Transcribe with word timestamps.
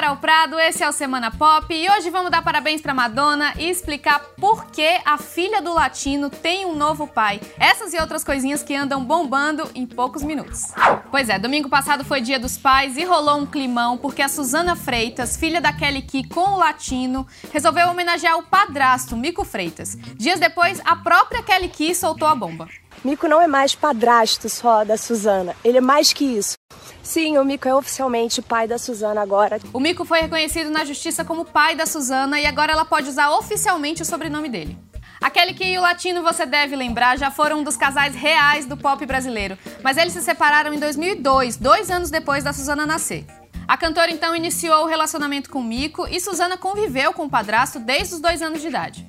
Carol 0.00 0.16
Prado, 0.16 0.58
esse 0.58 0.82
é 0.82 0.88
o 0.88 0.92
Semana 0.92 1.30
Pop 1.30 1.66
e 1.74 1.86
hoje 1.90 2.08
vamos 2.08 2.30
dar 2.30 2.40
parabéns 2.40 2.80
para 2.80 2.94
Madonna 2.94 3.52
e 3.58 3.68
explicar 3.68 4.18
por 4.40 4.64
que 4.70 4.98
a 5.04 5.18
filha 5.18 5.60
do 5.60 5.74
latino 5.74 6.30
tem 6.30 6.64
um 6.64 6.74
novo 6.74 7.06
pai. 7.06 7.38
Essas 7.58 7.92
e 7.92 7.98
outras 7.98 8.24
coisinhas 8.24 8.62
que 8.62 8.74
andam 8.74 9.04
bombando 9.04 9.70
em 9.74 9.84
poucos 9.84 10.22
minutos. 10.22 10.68
Pois 11.10 11.28
é, 11.28 11.38
domingo 11.38 11.68
passado 11.68 12.02
foi 12.02 12.22
Dia 12.22 12.40
dos 12.40 12.56
Pais 12.56 12.96
e 12.96 13.04
rolou 13.04 13.40
um 13.40 13.44
climão 13.44 13.98
porque 13.98 14.22
a 14.22 14.28
Suzana 14.30 14.74
Freitas, 14.74 15.36
filha 15.36 15.60
da 15.60 15.70
Kelly 15.70 16.00
Key 16.00 16.26
com 16.26 16.54
o 16.54 16.56
latino, 16.56 17.26
resolveu 17.52 17.90
homenagear 17.90 18.38
o 18.38 18.42
padrasto, 18.42 19.14
Mico 19.18 19.44
Freitas. 19.44 19.98
Dias 20.16 20.40
depois, 20.40 20.80
a 20.82 20.96
própria 20.96 21.42
Kelly 21.42 21.68
Key 21.68 21.94
soltou 21.94 22.26
a 22.26 22.34
bomba. 22.34 22.66
Mico 23.04 23.28
não 23.28 23.42
é 23.42 23.46
mais 23.46 23.74
padrasto 23.74 24.48
só 24.48 24.82
da 24.82 24.96
Suzana, 24.96 25.54
ele 25.62 25.76
é 25.76 25.82
mais 25.82 26.10
que 26.10 26.24
isso. 26.24 26.59
Sim, 27.02 27.38
o 27.38 27.44
Mico 27.44 27.68
é 27.68 27.74
oficialmente 27.74 28.42
pai 28.42 28.68
da 28.68 28.78
Suzana 28.78 29.20
agora. 29.20 29.58
O 29.72 29.80
Mico 29.80 30.04
foi 30.04 30.20
reconhecido 30.20 30.70
na 30.70 30.84
justiça 30.84 31.24
como 31.24 31.44
pai 31.44 31.74
da 31.74 31.86
Suzana 31.86 32.38
e 32.40 32.46
agora 32.46 32.72
ela 32.72 32.84
pode 32.84 33.08
usar 33.08 33.30
oficialmente 33.30 34.02
o 34.02 34.04
sobrenome 34.04 34.48
dele. 34.48 34.78
Aquele 35.20 35.52
que 35.52 35.76
o 35.76 35.82
latino 35.82 36.22
você 36.22 36.46
deve 36.46 36.74
lembrar 36.74 37.18
já 37.18 37.30
foram 37.30 37.60
um 37.60 37.64
dos 37.64 37.76
casais 37.76 38.14
reais 38.14 38.64
do 38.64 38.76
pop 38.76 39.04
brasileiro, 39.04 39.58
mas 39.82 39.98
eles 39.98 40.14
se 40.14 40.22
separaram 40.22 40.72
em 40.72 40.78
2002, 40.78 41.56
dois 41.56 41.90
anos 41.90 42.10
depois 42.10 42.42
da 42.42 42.52
Suzana 42.52 42.86
nascer. 42.86 43.26
A 43.68 43.76
cantora 43.76 44.10
então 44.10 44.34
iniciou 44.34 44.84
o 44.84 44.88
relacionamento 44.88 45.50
com 45.50 45.60
o 45.60 45.64
Mico 45.64 46.06
e 46.08 46.18
Suzana 46.18 46.56
conviveu 46.56 47.12
com 47.12 47.24
o 47.24 47.30
padrasto 47.30 47.78
desde 47.78 48.14
os 48.14 48.20
dois 48.20 48.40
anos 48.40 48.60
de 48.60 48.68
idade. 48.68 49.06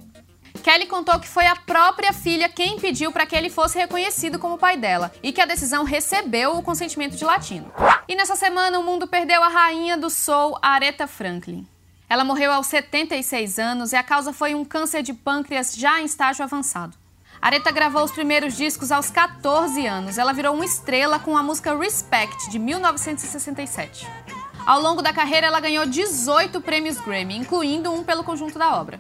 Kelly 0.62 0.86
contou 0.86 1.20
que 1.20 1.28
foi 1.28 1.46
a 1.46 1.56
própria 1.56 2.14
filha 2.14 2.48
quem 2.48 2.80
pediu 2.80 3.12
para 3.12 3.26
que 3.26 3.36
ele 3.36 3.50
fosse 3.50 3.78
reconhecido 3.78 4.40
como 4.40 4.58
pai 4.58 4.78
dela 4.78 5.12
e 5.22 5.32
que 5.32 5.42
a 5.42 5.46
decisão 5.46 5.84
recebeu 5.84 6.58
o 6.58 6.64
consentimento 6.64 7.16
de 7.16 7.26
latino. 7.26 7.72
E 8.08 8.16
nessa 8.16 8.36
semana 8.36 8.80
o 8.80 8.84
mundo 8.84 9.08
perdeu 9.08 9.44
a 9.44 9.50
rainha 9.50 9.98
do 9.98 10.10
soul, 10.10 10.58
Aretha 10.62 11.08
Franklin. 11.08 11.68
Ela 12.08 12.24
morreu 12.24 12.52
aos 12.52 12.68
76 12.68 13.58
anos 13.58 13.94
e 13.94 13.96
a 13.96 14.04
causa 14.04 14.32
foi 14.32 14.54
um 14.54 14.64
câncer 14.64 15.02
de 15.02 15.14
pâncreas 15.14 15.74
já 15.76 16.00
em 16.00 16.06
estágio 16.06 16.44
avançado. 16.44 16.96
Aretha 17.42 17.72
gravou 17.72 18.04
os 18.04 18.12
primeiros 18.12 18.56
discos 18.56 18.92
aos 18.92 19.10
14 19.10 19.88
anos. 19.88 20.18
Ela 20.18 20.34
virou 20.34 20.54
uma 20.54 20.66
estrela 20.66 21.18
com 21.18 21.36
a 21.36 21.42
música 21.42 21.76
Respect, 21.76 22.50
de 22.52 22.60
1967. 22.60 24.08
Ao 24.64 24.80
longo 24.80 25.02
da 25.02 25.12
carreira, 25.12 25.48
ela 25.48 25.60
ganhou 25.60 25.88
18 25.88 26.62
prêmios 26.62 27.00
Grammy, 27.00 27.36
incluindo 27.36 27.92
um 27.92 28.04
pelo 28.04 28.24
conjunto 28.24 28.60
da 28.60 28.76
obra. 28.80 29.00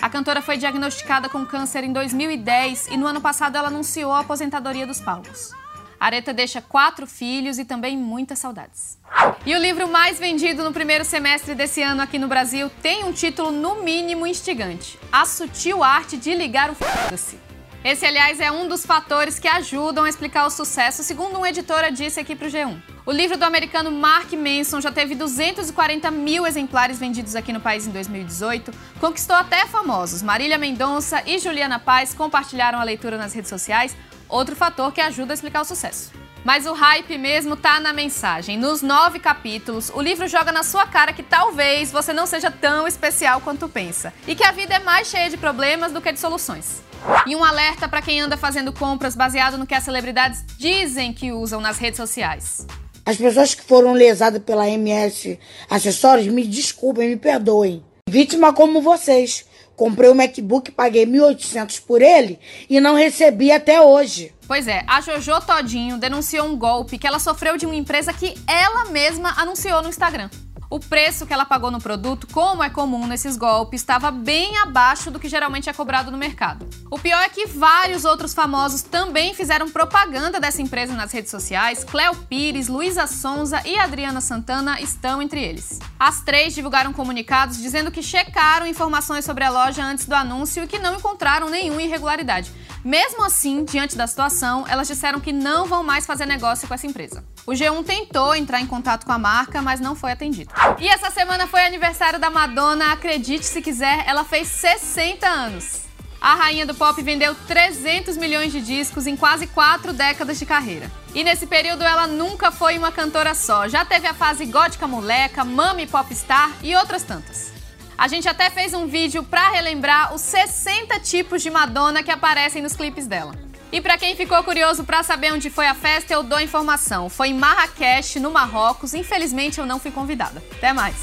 A 0.00 0.08
cantora 0.08 0.40
foi 0.40 0.56
diagnosticada 0.56 1.28
com 1.28 1.44
câncer 1.44 1.82
em 1.82 1.92
2010 1.92 2.86
e 2.88 2.96
no 2.96 3.06
ano 3.06 3.20
passado 3.20 3.56
ela 3.56 3.66
anunciou 3.66 4.12
a 4.12 4.20
aposentadoria 4.20 4.86
dos 4.86 5.00
palcos. 5.00 5.50
Areta 5.98 6.32
deixa 6.32 6.62
quatro 6.62 7.04
filhos 7.04 7.58
e 7.58 7.64
também 7.64 7.98
muitas 7.98 8.38
saudades. 8.38 8.96
E 9.44 9.52
o 9.56 9.58
livro 9.58 9.88
mais 9.88 10.20
vendido 10.20 10.62
no 10.62 10.72
primeiro 10.72 11.04
semestre 11.04 11.52
desse 11.52 11.82
ano 11.82 12.00
aqui 12.00 12.16
no 12.16 12.28
Brasil 12.28 12.70
tem 12.80 13.02
um 13.02 13.12
título 13.12 13.50
no 13.50 13.82
mínimo 13.82 14.24
instigante: 14.24 14.96
A 15.10 15.26
Sutil 15.26 15.82
Arte 15.82 16.16
de 16.16 16.32
Ligar 16.32 16.70
o 16.70 16.74
Foda-se. 16.76 17.36
Esse, 17.82 18.06
aliás, 18.06 18.40
é 18.40 18.52
um 18.52 18.68
dos 18.68 18.86
fatores 18.86 19.38
que 19.38 19.48
ajudam 19.48 20.04
a 20.04 20.08
explicar 20.08 20.46
o 20.46 20.50
sucesso, 20.50 21.02
segundo 21.02 21.38
um 21.38 21.46
editora 21.46 21.90
disse 21.90 22.20
aqui 22.20 22.36
para 22.36 22.46
o 22.46 22.50
G1. 22.50 22.97
O 23.08 23.10
livro 23.10 23.38
do 23.38 23.44
americano 23.44 23.90
Mark 23.90 24.34
Manson 24.34 24.82
já 24.82 24.92
teve 24.92 25.14
240 25.14 26.10
mil 26.10 26.46
exemplares 26.46 26.98
vendidos 26.98 27.34
aqui 27.34 27.54
no 27.54 27.58
país 27.58 27.86
em 27.86 27.90
2018, 27.90 28.70
conquistou 29.00 29.34
até 29.34 29.64
famosos. 29.64 30.20
Marília 30.20 30.58
Mendonça 30.58 31.22
e 31.24 31.38
Juliana 31.38 31.78
Paz 31.78 32.12
compartilharam 32.12 32.78
a 32.78 32.84
leitura 32.84 33.16
nas 33.16 33.32
redes 33.32 33.48
sociais, 33.48 33.96
outro 34.28 34.54
fator 34.54 34.92
que 34.92 35.00
ajuda 35.00 35.32
a 35.32 35.36
explicar 35.36 35.62
o 35.62 35.64
sucesso. 35.64 36.12
Mas 36.44 36.66
o 36.66 36.74
hype 36.74 37.16
mesmo 37.16 37.56
tá 37.56 37.80
na 37.80 37.94
mensagem. 37.94 38.58
Nos 38.58 38.82
nove 38.82 39.18
capítulos, 39.18 39.90
o 39.94 40.02
livro 40.02 40.28
joga 40.28 40.52
na 40.52 40.62
sua 40.62 40.84
cara 40.84 41.14
que 41.14 41.22
talvez 41.22 41.90
você 41.90 42.12
não 42.12 42.26
seja 42.26 42.50
tão 42.50 42.86
especial 42.86 43.40
quanto 43.40 43.70
pensa. 43.70 44.12
E 44.26 44.34
que 44.34 44.44
a 44.44 44.52
vida 44.52 44.74
é 44.74 44.80
mais 44.80 45.08
cheia 45.08 45.30
de 45.30 45.38
problemas 45.38 45.92
do 45.92 46.02
que 46.02 46.12
de 46.12 46.20
soluções. 46.20 46.82
E 47.26 47.34
um 47.34 47.42
alerta 47.42 47.88
para 47.88 48.02
quem 48.02 48.20
anda 48.20 48.36
fazendo 48.36 48.70
compras 48.70 49.16
baseado 49.16 49.56
no 49.56 49.66
que 49.66 49.74
as 49.74 49.84
celebridades 49.84 50.44
dizem 50.58 51.14
que 51.14 51.32
usam 51.32 51.58
nas 51.58 51.78
redes 51.78 51.96
sociais. 51.96 52.66
As 53.08 53.16
pessoas 53.16 53.54
que 53.54 53.62
foram 53.62 53.94
lesadas 53.94 54.42
pela 54.42 54.68
MS 54.68 55.38
Acessórios, 55.70 56.26
me 56.26 56.46
desculpem, 56.46 57.08
me 57.08 57.16
perdoem. 57.16 57.82
Vítima 58.06 58.52
como 58.52 58.82
vocês. 58.82 59.46
Comprei 59.74 60.10
o 60.10 60.12
um 60.12 60.16
MacBook, 60.16 60.70
paguei 60.72 61.06
1.800 61.06 61.80
por 61.86 62.02
ele 62.02 62.38
e 62.68 62.78
não 62.80 62.94
recebi 62.94 63.50
até 63.50 63.80
hoje. 63.80 64.34
Pois 64.46 64.68
é, 64.68 64.84
a 64.86 65.00
Jojo 65.00 65.40
Todinho 65.40 65.96
denunciou 65.96 66.46
um 66.46 66.58
golpe 66.58 66.98
que 66.98 67.06
ela 67.06 67.18
sofreu 67.18 67.56
de 67.56 67.64
uma 67.64 67.76
empresa 67.76 68.12
que 68.12 68.34
ela 68.46 68.90
mesma 68.90 69.32
anunciou 69.40 69.80
no 69.82 69.88
Instagram. 69.88 70.28
O 70.70 70.78
preço 70.78 71.26
que 71.26 71.32
ela 71.32 71.46
pagou 71.46 71.70
no 71.70 71.80
produto, 71.80 72.26
como 72.30 72.62
é 72.62 72.68
comum 72.68 73.06
nesses 73.06 73.38
golpes, 73.38 73.80
estava 73.80 74.10
bem 74.10 74.58
abaixo 74.58 75.10
do 75.10 75.18
que 75.18 75.26
geralmente 75.26 75.70
é 75.70 75.72
cobrado 75.72 76.10
no 76.10 76.18
mercado. 76.18 76.68
O 76.90 76.98
pior 76.98 77.22
é 77.22 77.28
que 77.30 77.46
vários 77.46 78.04
outros 78.04 78.34
famosos 78.34 78.82
também 78.82 79.32
fizeram 79.32 79.70
propaganda 79.70 80.38
dessa 80.38 80.60
empresa 80.60 80.92
nas 80.92 81.10
redes 81.10 81.30
sociais. 81.30 81.84
Cléo 81.84 82.14
Pires, 82.14 82.68
Luísa 82.68 83.06
Sonza 83.06 83.62
e 83.64 83.78
Adriana 83.78 84.20
Santana 84.20 84.78
estão 84.78 85.22
entre 85.22 85.42
eles. 85.42 85.78
As 85.98 86.20
três 86.20 86.54
divulgaram 86.54 86.92
comunicados 86.92 87.56
dizendo 87.56 87.90
que 87.90 88.02
checaram 88.02 88.66
informações 88.66 89.24
sobre 89.24 89.44
a 89.44 89.50
loja 89.50 89.82
antes 89.82 90.04
do 90.04 90.14
anúncio 90.14 90.64
e 90.64 90.66
que 90.66 90.78
não 90.78 90.96
encontraram 90.96 91.48
nenhuma 91.48 91.82
irregularidade. 91.82 92.52
Mesmo 92.84 93.24
assim, 93.24 93.64
diante 93.64 93.96
da 93.96 94.06
situação, 94.06 94.64
elas 94.68 94.86
disseram 94.86 95.18
que 95.18 95.32
não 95.32 95.66
vão 95.66 95.82
mais 95.82 96.06
fazer 96.06 96.26
negócio 96.26 96.68
com 96.68 96.74
essa 96.74 96.86
empresa. 96.86 97.24
O 97.46 97.52
G1 97.52 97.84
tentou 97.84 98.34
entrar 98.34 98.60
em 98.60 98.66
contato 98.66 99.04
com 99.04 99.12
a 99.12 99.18
marca, 99.18 99.60
mas 99.60 99.80
não 99.80 99.94
foi 99.94 100.12
atendido. 100.12 100.52
E 100.78 100.88
essa 100.88 101.10
semana 101.10 101.46
foi 101.46 101.64
aniversário 101.64 102.18
da 102.18 102.30
Madonna, 102.30 102.92
acredite 102.92 103.46
se 103.46 103.60
quiser, 103.60 104.04
ela 104.06 104.24
fez 104.24 104.48
60 104.48 105.26
anos. 105.26 105.82
A 106.20 106.34
rainha 106.34 106.66
do 106.66 106.74
pop 106.74 107.00
vendeu 107.00 107.34
300 107.46 108.16
milhões 108.16 108.50
de 108.50 108.60
discos 108.60 109.06
em 109.06 109.16
quase 109.16 109.46
quatro 109.46 109.92
décadas 109.92 110.38
de 110.38 110.46
carreira. 110.46 110.90
E 111.14 111.22
nesse 111.22 111.46
período 111.46 111.84
ela 111.84 112.06
nunca 112.06 112.50
foi 112.50 112.76
uma 112.76 112.90
cantora 112.90 113.34
só, 113.34 113.68
já 113.68 113.84
teve 113.84 114.06
a 114.06 114.14
fase 114.14 114.46
gótica 114.46 114.86
moleca, 114.86 115.44
mami 115.44 115.86
popstar 115.86 116.50
e 116.62 116.74
outras 116.74 117.02
tantas. 117.02 117.52
A 117.96 118.06
gente 118.06 118.28
até 118.28 118.50
fez 118.50 118.74
um 118.74 118.86
vídeo 118.86 119.24
para 119.24 119.50
relembrar 119.50 120.14
os 120.14 120.20
60 120.20 121.00
tipos 121.00 121.42
de 121.42 121.50
Madonna 121.50 122.02
que 122.02 122.10
aparecem 122.10 122.62
nos 122.62 122.74
clipes 122.76 123.06
dela. 123.06 123.47
E 123.70 123.80
para 123.80 123.98
quem 123.98 124.16
ficou 124.16 124.42
curioso 124.42 124.84
para 124.84 125.02
saber 125.02 125.32
onde 125.32 125.50
foi 125.50 125.66
a 125.66 125.74
festa, 125.74 126.14
eu 126.14 126.22
dou 126.22 126.40
informação. 126.40 127.08
Foi 127.08 127.28
em 127.28 127.34
Marrakech, 127.34 128.18
no 128.18 128.30
Marrocos. 128.30 128.94
Infelizmente, 128.94 129.58
eu 129.58 129.66
não 129.66 129.78
fui 129.78 129.90
convidada. 129.90 130.42
Até 130.56 130.72
mais. 130.72 130.96